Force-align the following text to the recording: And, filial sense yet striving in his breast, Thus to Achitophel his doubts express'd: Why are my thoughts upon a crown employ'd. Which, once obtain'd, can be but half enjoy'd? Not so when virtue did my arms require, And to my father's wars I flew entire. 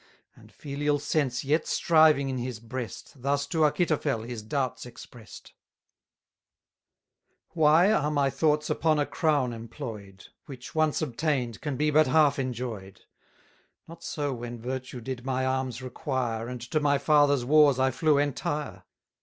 And, 0.35 0.51
filial 0.51 0.97
sense 0.97 1.43
yet 1.43 1.67
striving 1.67 2.27
in 2.27 2.39
his 2.39 2.59
breast, 2.59 3.13
Thus 3.21 3.45
to 3.45 3.65
Achitophel 3.65 4.23
his 4.27 4.41
doubts 4.41 4.83
express'd: 4.87 5.51
Why 7.49 7.91
are 7.91 8.09
my 8.09 8.31
thoughts 8.31 8.71
upon 8.71 8.97
a 8.97 9.05
crown 9.05 9.53
employ'd. 9.53 10.29
Which, 10.47 10.73
once 10.73 11.03
obtain'd, 11.03 11.61
can 11.61 11.77
be 11.77 11.91
but 11.91 12.07
half 12.07 12.39
enjoy'd? 12.39 13.01
Not 13.87 14.01
so 14.03 14.33
when 14.33 14.59
virtue 14.59 15.01
did 15.01 15.23
my 15.23 15.45
arms 15.45 15.83
require, 15.83 16.47
And 16.47 16.61
to 16.61 16.79
my 16.79 16.97
father's 16.97 17.45
wars 17.45 17.77
I 17.77 17.91
flew 17.91 18.17
entire. 18.17 18.85